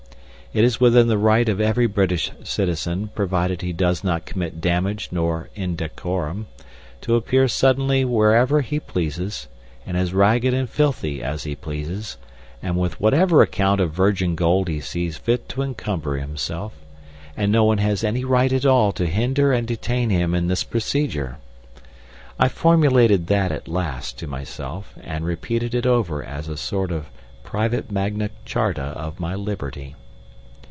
It 0.53 0.65
is 0.65 0.81
within 0.81 1.07
the 1.07 1.17
right 1.17 1.47
of 1.47 1.61
every 1.61 1.87
British 1.87 2.29
citizen, 2.43 3.07
provided 3.15 3.61
he 3.61 3.71
does 3.71 4.03
not 4.03 4.25
commit 4.25 4.59
damage 4.59 5.07
nor 5.09 5.49
indecorum, 5.55 6.47
to 6.99 7.15
appear 7.15 7.47
suddenly 7.47 8.03
wherever 8.03 8.59
he 8.59 8.77
pleases, 8.81 9.47
and 9.85 9.95
as 9.95 10.13
ragged 10.13 10.53
and 10.53 10.69
filthy 10.69 11.23
as 11.23 11.45
he 11.45 11.55
pleases, 11.55 12.17
and 12.61 12.75
with 12.75 12.99
whatever 12.99 13.41
amount 13.41 13.79
of 13.79 13.93
virgin 13.93 14.35
gold 14.35 14.67
he 14.67 14.81
sees 14.81 15.15
fit 15.17 15.47
to 15.47 15.61
encumber 15.61 16.17
himself, 16.17 16.73
and 17.37 17.49
no 17.49 17.63
one 17.63 17.77
has 17.77 18.03
any 18.03 18.25
right 18.25 18.51
at 18.51 18.65
all 18.65 18.91
to 18.91 19.05
hinder 19.05 19.53
and 19.53 19.65
detain 19.69 20.09
him 20.09 20.35
in 20.35 20.47
this 20.47 20.65
procedure. 20.65 21.37
I 22.37 22.49
formulated 22.49 23.27
that 23.27 23.53
at 23.53 23.69
last 23.69 24.19
to 24.19 24.27
myself, 24.27 24.93
and 25.01 25.23
repeated 25.23 25.73
it 25.73 25.85
over 25.85 26.21
as 26.21 26.49
a 26.49 26.57
sort 26.57 26.91
of 26.91 27.07
private 27.45 27.89
Magna 27.89 28.31
Charta 28.43 28.83
of 28.97 29.17
my 29.17 29.33
liberty. 29.33 29.95